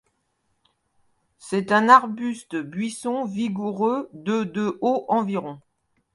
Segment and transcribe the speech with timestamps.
[1.37, 5.59] C’est un arbuste buisson vigoureux de de haut environ.